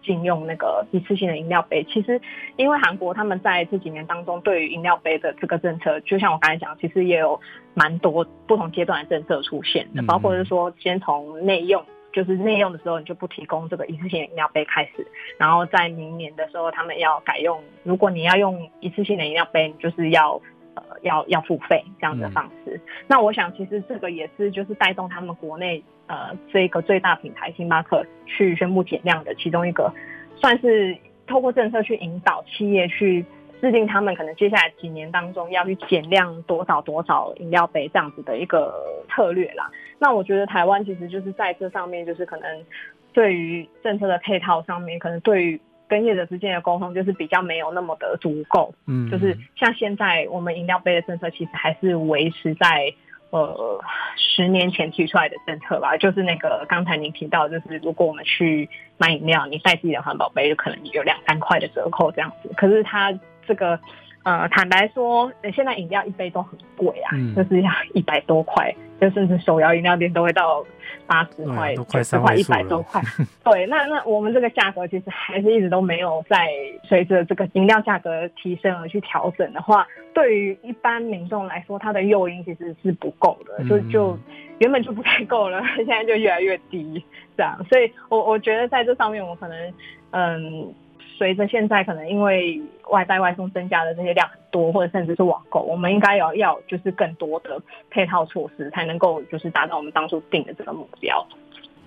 [0.02, 1.82] 禁用那个一次性的饮料杯？
[1.84, 2.20] 其实
[2.56, 7.40] 因为韩国他们在这几年当中，对于饮料杯的这个政策，就像我刚才讲，其实也有
[7.72, 11.82] 蛮多不同阶段的政策出现的，包括是说先从内用。
[12.16, 20.40] 就是内用的时候，你就不提供这个一次性饮料杯开始，然后在明年的时候，他们要改用，如果你要用一次性的饮料杯，你就是要
[20.76, 22.74] 呃要要付费这样子的方式。
[22.76, 29.92] 嗯、那我想，其实这个也是就是带动他们国内呃这个最大品牌星巴克去宣布减量的其中一个，
[30.36, 33.26] 算是透过政策去引导企业去。
[33.60, 38.74] 制定他们可能接下来几年当中要去减量多少多少饮料杯这样子的一个
[39.08, 39.70] 策略啦。
[39.98, 42.64] 那我觉得台湾其实就是在这上面，就是可能
[43.12, 48.74] 对于政策的配套上面，可能对于跟业者之间的沟通，就是比较没有那么的足够。
[48.86, 52.92] 嗯，就是像现在我们饮料杯的政策，其实还是维持在
[53.30, 53.80] 呃
[54.16, 55.96] 十年前提出来的政策吧。
[55.96, 62.50] 就是那个刚才您提到，就是如果我们去买饮料，你带自己的环保杯，就可能有两三块的折扣这样子。
[62.56, 63.16] 可是它
[63.46, 63.78] 这个
[64.24, 70.64] 呃，坦白说，现在饮料一杯都很贵啊，嗯、就是要一百多块，就甚至手摇饮料店都会到
[71.06, 73.00] 八十块、九十块、一百多块。
[73.44, 76.48] 对，那那我们这个价格其实还是一直都没有在
[76.82, 84.18] 随着这个饮料价格提升而去调整的话，对于一般民众来说，它的诱因其实是不够的，嗯、就就
[84.58, 87.00] 原本就不太够了， 现在就越来越低，
[87.36, 87.64] 这样。
[87.70, 89.72] 所以我我觉得在这上面，我可能
[90.10, 90.74] 嗯。
[91.16, 101.26] 随着现在可能因为外带外送增加的这些量很多，或者甚至是网购，我们应该要要就是更多的配套措施，才能够就是达到我们当初定的这个目标。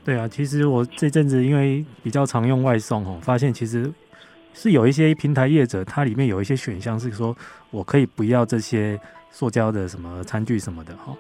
[0.04, 3.92] 对啊，其实我这阵子因为比较常用外送哦，发现其实
[4.54, 7.36] 是有一些平台业者，它里面有一些选项是说
[7.70, 11.16] 我可以不要这些塑胶的什么餐具什么的哈。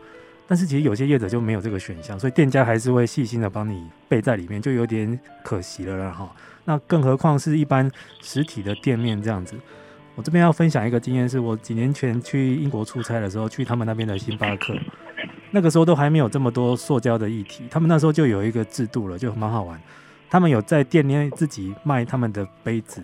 [0.47, 6.27] 但是其实有些业者就没有这个选项，所以店家还是会细心的帮你备在里面，就有点可惜了啦哈。
[6.69, 7.89] 那更何况是一般
[8.21, 9.55] 实体的店面这样子。
[10.13, 14.75] 我这边要分享一个经验，是我几年前去英国出差的时候，去他们那边的星巴克，
[15.49, 19.81] 那个时候都还没有这么多塑胶的议题，他们那时候就有一个制度了，就蛮好玩。
[20.29, 23.01] 他们有在店内自己卖他们的杯子，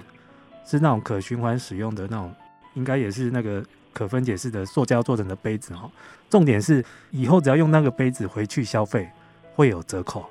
[0.63, 2.31] 是那种可循环使用的那种，
[2.75, 5.89] 应该也是那个可分解式的塑胶做成的杯子哈。
[6.29, 9.09] 重点是以后只要用那个杯子回去消费
[9.55, 10.23] 会有折扣，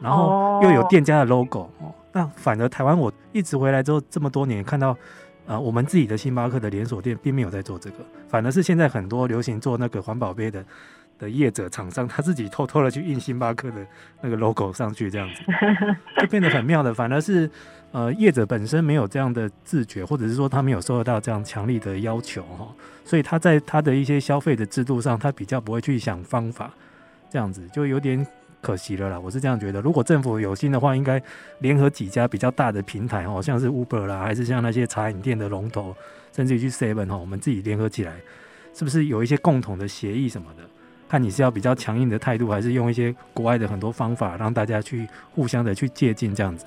[0.00, 1.94] 然后又有店家的 logo 哦。
[2.12, 4.96] 那反而台湾我一直回来之后这么多年看到。
[5.44, 7.96] 啊、呃，我们自己的星巴克的连锁店并没有在做这个，
[8.28, 10.64] 反而是现在很多流行做那个环保杯的
[11.18, 13.84] 的业者厂商，他自己偷偷的去印星巴克的
[14.20, 15.42] 那个 logo 上去，这样子
[16.22, 16.94] 就变得很妙的。
[16.94, 17.50] 反而是
[17.90, 22.68] 呃业者本身没有这样的自觉，或者是说他没有受到这样强力的要求哈，
[23.04, 26.72] 所以他在他的一些消费的制度上，他比较不会去想方法，
[27.28, 28.24] 这样子就有点。
[28.62, 29.80] 可惜了啦，我是这样觉得。
[29.80, 31.20] 如果政府有心的话，应该
[31.58, 35.94] 联合几家比较大的平台，哦，像是 Uber 啦，还是像那些茶饮店的龙头，
[36.34, 38.14] 甚至于去 Seven 哈，我们自己联合起来，
[38.72, 40.62] 是不是有一些共同的协议什么的？
[41.08, 46.64] 看你是要比较强硬的态度，还是用一些国外的很多方法，让大家去互相的去借鉴这样子，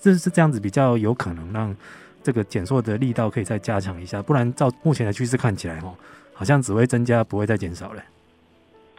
[0.00, 1.74] 这是这样子比较有可能让
[2.22, 4.22] 这个减缩的力道可以再加强一下。
[4.22, 5.92] 不然照目前的趋势看起来，哦，
[6.34, 8.02] 好像只会增加，不会再减少了。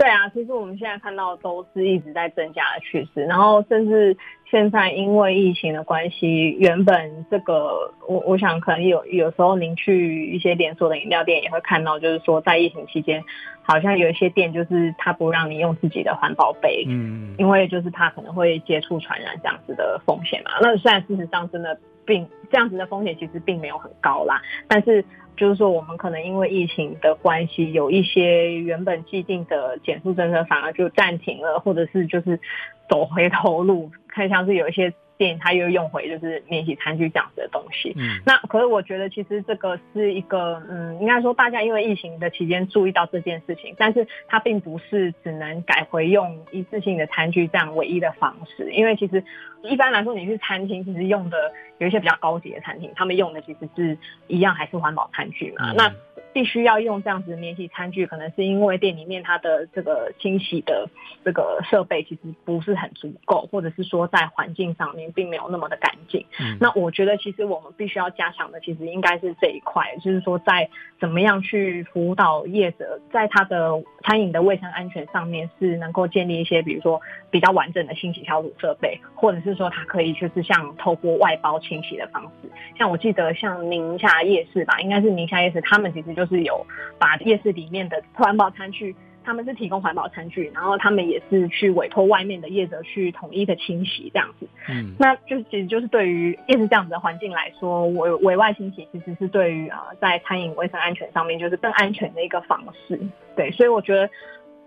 [0.02, 4.18] 对啊，其实我们现在看到都是一直在增加的趋势，然后甚至
[4.50, 13.24] 现在因为疫情的关系，原本这个我我想可能有有时候您去一些连锁的饮料店也会看到，就是说在疫情期间，
[13.62, 20.54] 好像有一些店就是他不让你用自己的环保杯，嗯，因为就是他可能会接触传染这样子的风险嘛。
[20.62, 25.04] 那虽然事实上真的并这样子的风险其实并没有很高啦，但是。
[25.38, 32.40] 就是说，我们可能因为疫情的关系，有一些原本既定的减速政策反而就暂停了，或者是就是
[32.88, 34.94] 走回头路，看像是有一些。
[35.22, 49.24] 店他又用回就是免洗餐具这样子的东西，嗯，那可是我觉得其实这个是一个，嗯，应该说大家因为疫情的期间注意到这件事情，但是它并不是只能改回用一次性的餐具这样唯一的方式，因为其实
[49.62, 51.38] 一般来说你去餐厅其实用的
[51.78, 55.94] 有一些比较高级的餐厅，他们用的其实是一样还是环保餐具嘛，嗯、那。
[56.34, 60.88] 必须要用这样子的免洗餐具，可能是因为店里面它的这个清洗的
[61.26, 66.26] 这个设备其实不是很足够，或者是说在环境上面并没有那么的干净。
[66.39, 66.58] 嗯。
[66.60, 73.72] 那我觉得其实我们必须要加强的，其实应该是这一块，就是说在怎么样去辅导业者，在他的
[74.04, 86.21] 餐饮的卫生安全上面是能够建立一些，比如说比较完整的清洗消毒设备，或者是说它可以就是像透过外包清洗的方式，像我记得像宁夏夜市吧，应该是宁夏夜市，他们其实就。
[86.22, 86.64] 就是有
[87.00, 94.48] 把夜市里面的环保餐具，他们是提供环保餐具，然后他们也是去委托外面的业者去统一的清洗这样子。
[94.70, 103.00] 嗯，那就其实就是对于夜市这样子的环境来说，委委外清洗其实是对于啊在餐饮卫生安全上面就是更安全的一个方式。
[103.36, 104.08] 对，所以我觉得。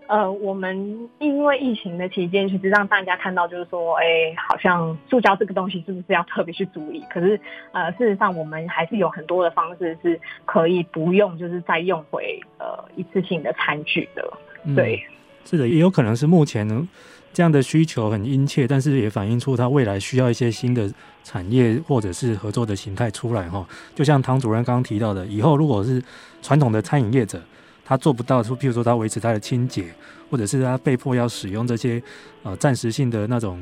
[0.07, 4.03] 呃，我们因为疫情的期间，其实让大家看到，就是说，哎，
[4.47, 7.03] 好像塑胶这个东西是不是要特别去注意？
[7.09, 7.39] 可是，
[7.71, 14.31] 呃，事实上，我们还是有很多的方式是可以不用，就是再用回呃一次性的餐具的。
[14.75, 15.15] 对，嗯，
[15.45, 16.87] 是的，也有可能是目前
[17.33, 20.87] 这样的需求很殷切，但是也反映出它未来需要一些新的
[21.23, 23.67] 产业或者是合作的形态出来哈。
[23.95, 25.99] 就像唐主任刚刚提到的，以后如果是
[26.43, 27.41] 传统的餐饮业者。
[27.85, 29.93] 他做不到，就譬如说他维持他的清洁，
[30.29, 32.01] 或者是他被迫要使用这些
[32.41, 33.61] 呃暂时性的那种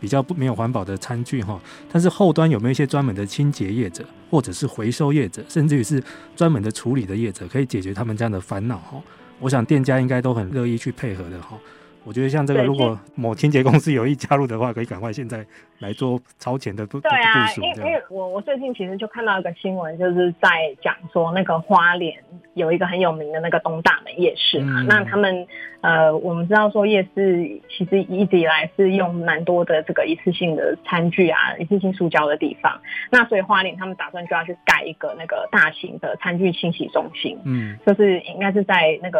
[0.00, 1.60] 比较不没有环保的餐具哈。
[1.92, 6.02] 但是后端有没有一些专门的清洁业者，或者是回收业者，甚至于是
[6.34, 9.00] 专门的处理的业者，可以解决他们这样的烦恼哈？
[9.38, 11.56] 我想店家应该都很乐意去配合的哈。
[12.04, 15.44] 我觉得像这个，如果某清洁公司有意加入的话，可以赶快现在
[15.80, 17.08] 来做超前的部部
[17.54, 17.62] 署。
[17.62, 20.48] 因为因为我我最近其实就看到一个新闻，就是在
[20.80, 22.16] 讲说那个花莲
[22.54, 24.80] 有一个很有名的那个东大门夜市嘛。
[24.80, 25.46] 嗯、那他们
[25.82, 32.80] 呃，我们知道说夜市其实一直以来是用蛮多的这个一次性的餐具啊，一次性塑胶的地方。
[33.10, 37.38] 那所以花莲他们打算就要去盖一个那个大型的餐具清洗中心。
[37.44, 39.18] 嗯，就是应该是在那个。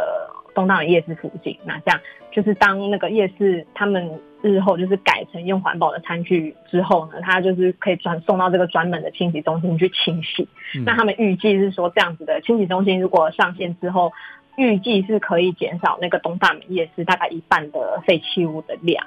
[0.59, 2.01] 东大门夜市附近，那这样
[2.33, 4.11] 就是当那个夜市他们
[4.43, 10.49] 日后就是改成用环保的餐具之后呢，他就是可以转送到这个专门的清洗中心去清洗。
[10.75, 14.13] 嗯、那他们预计是说，这样子的清洗中心如果上线之后，
[14.57, 19.07] 预计是可以减少那个东大门夜市大概一半的废弃物的量。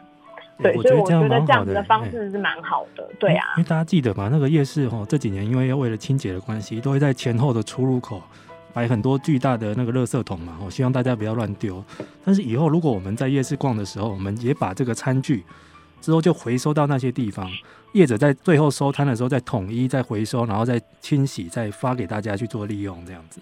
[0.64, 3.10] 对，所以我觉得这样子的方式是蛮好的。
[3.20, 8.22] 对啊，因为大家记得嘛，那个夜市哈这几年因为要为了清洁的关系，都会在前后的出入口。
[8.74, 11.84] 摆很多巨大的那个垃圾桶嘛，我希望大家不要乱丢。
[12.24, 15.44] 但是以后如果我们在夜市逛的时候，我们也把这个餐具
[16.00, 17.50] 之后就回收到那些地方，
[17.94, 23.40] 业者在最后收摊的时候再统一再回收，然后再清洗，再发给大家去做利用，这样子。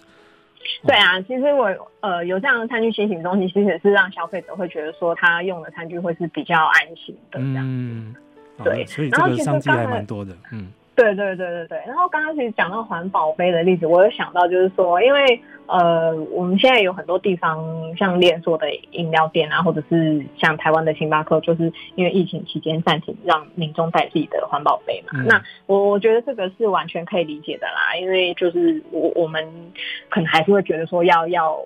[0.86, 1.68] 对啊，其实我
[2.00, 7.64] 呃有这样的餐具清洗东西，其实也是让消费者会觉得说他用的餐具会是比较安心的这样。
[7.66, 8.14] 嗯，
[8.62, 10.72] 对，所以这个商机还蛮多的，嗯。
[11.00, 17.64] 对对对对对，然后刚刚其实讲到环保杯的例子，我有想到就是说，因为呃，我们现在有很多地方
[17.96, 25.18] 像连锁的饮料店啊，或者是像台湾的星巴克，就是因为疫情期间暂停让民众带自己的环保杯嘛。
[25.18, 29.42] 嗯、那我我觉得这个是完全可以理解的啦，因为就是我我们
[30.10, 31.58] 可能还是会觉得说要要。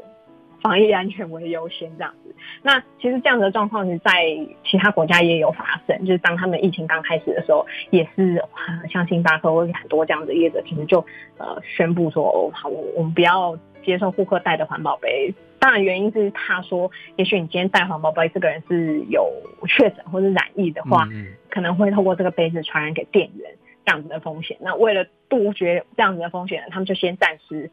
[0.65, 4.25] 防疫安全为优先这样子，那其实这样的状况是在
[4.65, 8.43] 其他国家也有发生，就是当他们疫情刚开始的时候，也是
[8.91, 11.05] 像星巴克或者很多这样的业者，其实就
[11.37, 13.55] 呃宣布说，哦，好，我我们不要
[13.85, 15.35] 接受顾客带的环保杯。
[15.59, 19.31] 当然原因是他说，也许你今天带环保杯，这个人是有
[19.69, 23.51] 确诊或者染疫的话，嗯嗯可能会透过这个杯子传染给店员
[23.85, 24.57] 这样子的风险。
[24.62, 27.71] 那为了杜绝这样子的风险，他们就先暂时。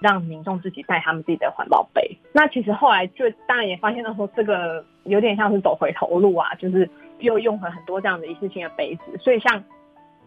[0.00, 2.18] 让民众自己带他们自己的环保杯。
[2.32, 6.88] 那其实后来就当然也发现到说，这个有点像是走回头路啊，就是
[7.20, 9.16] 又用了很多这样的一次性的杯子。
[9.18, 9.62] 所以像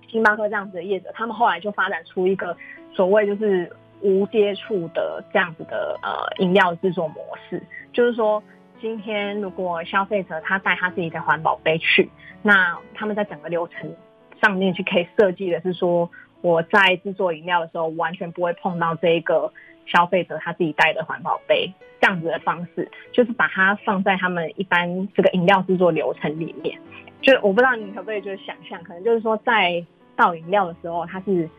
[0.07, 2.55] 星巴克这样子的业者，他们后来就发展出一个
[2.93, 7.15] 所谓就是无接触的这样子的呃饮料制作模
[7.49, 7.61] 式，
[7.93, 8.41] 就是说
[8.79, 12.09] 今天如果消费者他带他自己的环保杯去，
[12.41, 13.93] 那他们在整个流程
[14.41, 16.09] 上面去可以设计的是说。
[16.41, 19.51] 我在制作饮料的时候，完全不会碰到这一个
[19.85, 26.79] 消费者他自己带的环保杯，这样子的方式，就是把它放在他们一般这个饮料制作流程里面。
[27.21, 29.83] 就我不知道你可不可以就是想象，可能就是说在
[30.15, 31.49] 倒饮料的时候，它是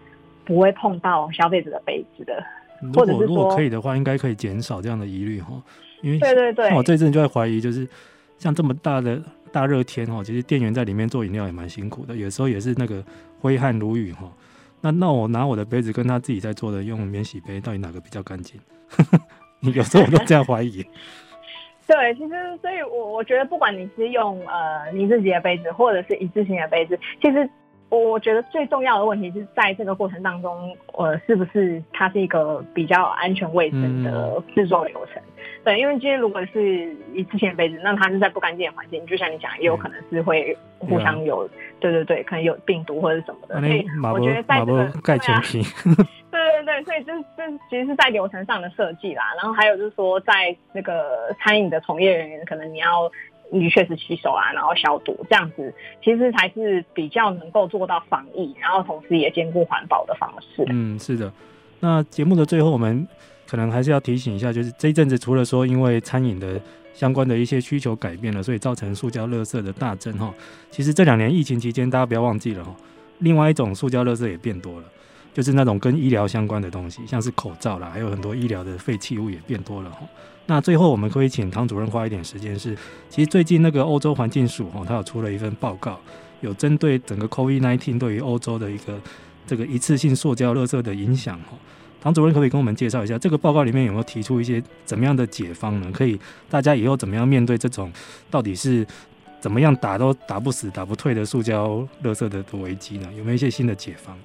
[0.44, 2.42] 不会碰到消费者的杯子的，
[2.80, 5.60] 如果如果可以的话，应该可以减少这样的疑虑哈。
[6.00, 7.86] 因为对对对，我这阵就在怀疑，就是
[8.38, 9.20] 像这么大的
[9.50, 13.04] 大热天哈，其实店员在里面做饮料也蛮辛苦的，有时候也是那个
[13.40, 14.30] 挥汗如雨哈。
[14.80, 18.60] 那那我拿我的杯子跟他自己在做的用免洗杯，到底哪个比较干净？
[19.74, 20.84] 有时候我都这样怀疑。
[21.86, 27.48] 对，其实所以我，我我觉得不管你是用呃你自己的杯子，或者是一次性的杯子，其实。
[27.90, 35.22] 我觉得最重要的问题是在这个过程当中，呃，是不是它是一个比较安全卫生的制作流程？
[35.22, 35.32] 嗯、
[35.64, 43.58] 对，因为今天如果是一次性杯子，那它是在不干净的环境，就像你讲，也有可能是会互相有，嗯、对对对，可能有病毒或者什么的。
[43.60, 45.62] 所以我觉得在这个盖前提，
[46.30, 49.24] 对对对，所以这这其实是在流程上的设计啦。
[49.36, 53.10] 然后还有就是说，在那个餐饮的从业人员，可能你要。
[53.50, 55.72] 你确实洗手啊，然后消毒，这样子
[56.02, 60.64] 其实才是比较能够做到防疫，然后同时也兼顾环保的方式。
[60.68, 61.32] 嗯，是的。
[61.80, 63.06] 那节目的最后，我们
[63.46, 66.60] 可能还是要提醒一下，就是这一阵子除了说因为餐饮的
[66.92, 70.32] 相关的一些需求改变了，所以造成塑胶垃圾的大增哈。
[70.70, 72.74] 其实这两年疫情期间，大家不要忘记了哈，
[73.18, 74.86] 另外一种塑胶垃圾也变多了。
[75.34, 79.98] 就是那种跟医疗相关的东西，像是口罩啦，还有很多医疗的废弃物也变多了哈。
[80.50, 82.74] 那最后我们可以请唐主任花一点时间，是
[83.10, 86.00] 其实最近那个欧洲环境署哈，它有出了一份报告，
[86.40, 88.98] 有针对整个 COVID-19 对于欧洲的一个
[89.46, 91.50] 这个一次性塑胶垃圾的影响哈。
[92.00, 95.92] 唐主任可不可以跟我们介绍一下这个报告里面有没有提出一些怎么样的解方呢？
[95.92, 96.18] 可以
[96.48, 97.92] 大家以后怎么样面对这种
[98.30, 98.86] 到底是
[99.40, 103.08] 怎么样打都打不死、打不退的塑胶垃圾的危机呢？
[103.18, 104.16] 有没有一些新的解方？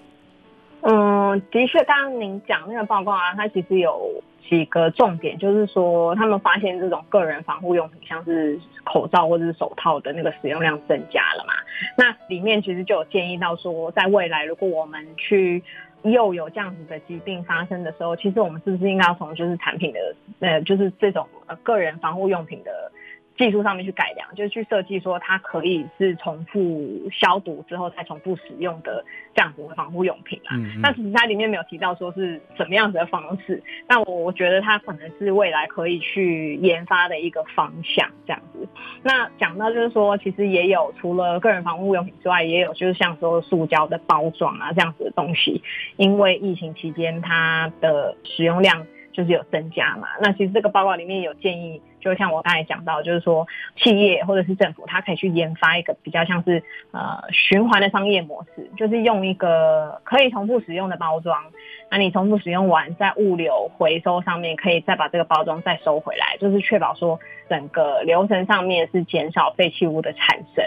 [1.51, 11.53] 的确，刚刚您讲那个报告啊，它其实有几个重点，就是说他们发现这种个人防护用品，像是口罩或者是手套的那个使用量增加了嘛。
[11.97, 15.63] 那里面其实就有建议到说，在未来如果我们去
[16.03, 19.99] 又有这样子的疾病发生的时候，其实我们是不是应该要从就是产品的
[20.39, 22.91] 呃，就是这种呃个人防护用品的。
[23.35, 29.03] 技术上面去改良，就是去设计说它可以是重复消毒之后再重复使用的
[29.33, 30.55] 这样子的防护用品啊。
[30.55, 30.79] 嗯嗯。
[30.83, 38.67] 但其实它里面没有提到说是什么样子的方式，但我我觉得它可能是未来可以去研发的一个方向这样子。
[39.01, 45.63] 那讲到就是说，其实也有除了个人防护用品之外，也有就是像说塑胶的包装啊这样子的东西，
[45.97, 50.07] 因为疫情期间它的使用量就是有增加嘛。
[50.21, 51.81] 那其实这个报告里面有建议。
[52.03, 53.47] 就像我刚才讲到，就是说
[53.77, 61.41] 企业或者是政府，它可以去研发一个比较像是呃循环的商业模式，就是用一个可以重复使用的包装，
[61.89, 67.17] 那你重复使用完，在物流回收上面可以再把这个包装再收回来，就是确保说
[67.49, 70.65] 整个流程上面是减少废弃物的产生。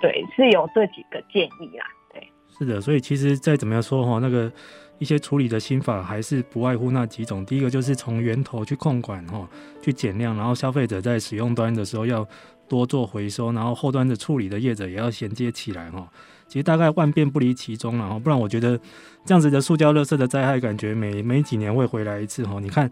[0.00, 1.86] 对，是有这几个建议啦。
[2.12, 4.52] 对，是的，所以其实再怎么样说哈，那个
[4.98, 7.44] 一些处理的心法还是不外乎那几种。
[7.44, 9.48] 第一个就是从源头去控管哈，
[9.82, 12.26] 去减量，然后消费者在使用端的时候要
[12.68, 16.08] 多做回收，然后后端的处理的业者也要衔接起来哈。
[16.48, 18.78] 其实大概万变不离其宗了哈，不然我觉得
[19.24, 22.60] 这样子的塑胶垃圾的灾害感觉每每几年会回来一次哈。
[22.60, 22.90] 你看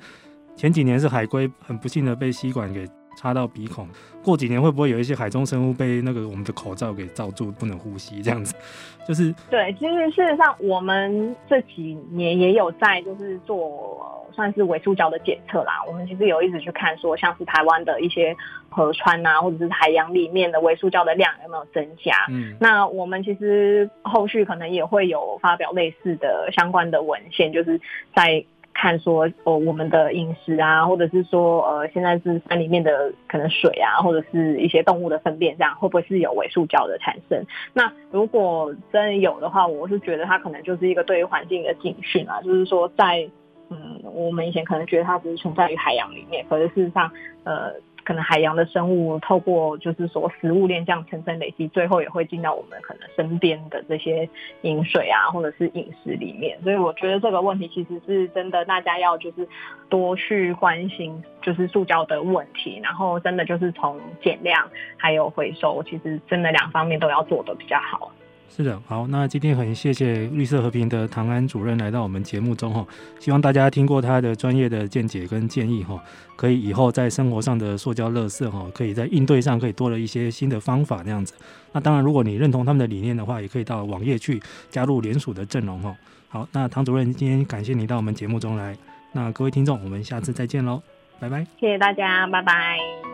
[0.57, 2.87] 前几年是海龟很不幸的被吸管给
[3.17, 3.89] 插到鼻孔。
[4.23, 8.23] 过几年会不会有一些海中生物被那个我们的口罩给罩住，不能呼吸？
[8.23, 8.55] 这样子，
[9.07, 9.73] 就是对。
[9.79, 15.83] 其实事实上，我们这几年也有在就是做算是微塑胶的检测啦。
[15.87, 18.35] 我们其实有一直去看说，像是台湾的一些
[18.71, 22.15] 河川啊，或者是海洋里面的微塑胶的量有没有增加。
[22.31, 27.79] 嗯，那我们其实后续可能也会有发表类似的相关的文献，就是
[28.15, 28.43] 在。
[28.75, 37.43] 看说哦，我们的饮食啊，或者是说呃，现在是山里面的可能水啊，或者是一些动物的粪便，这样会不会是有尾塑胶的产生？
[37.73, 43.27] 那如果真有的话，我是觉得它可能就是一个对于环境的警讯啊，就是说在
[43.71, 47.11] 嗯，我们以前可能觉得它只是存在于海洋里面，可是事实上
[47.45, 47.73] 呃。
[48.05, 54.29] 可能海洋的生物透过就是说食物链这样层层累积，最后也会进到我们可能身边的这些
[54.63, 56.61] 饮水啊，或者是饮食里面。
[56.63, 59.49] 所以我觉得这个问题其实是真的，大家要就是
[59.89, 68.13] 多去关心，就是塑胶的问题，然后真的就是从减量还有回收，其实真的两方面都要做得比较好。
[68.57, 72.87] 是的，好，那今天很谢谢绿色和平的唐安主任来到我们节目中哈，
[73.19, 76.01] 希望大家听过他的专业的见解跟建议哈，
[76.37, 81.35] 可以以后在生活上的塑胶垃圾哈，可以在应对上可以多了一些新的方法那样子。
[81.73, 84.41] 那当然，如果你认同他们的理念的话，也可以到网页去
[84.71, 85.93] 加入联署的阵容哈。
[86.29, 88.77] 好，那唐主任今天感谢你到我们节目中来，
[89.11, 90.81] 那各位听众，我们下次再见喽，
[91.19, 93.14] 拜拜，谢谢大家，拜拜。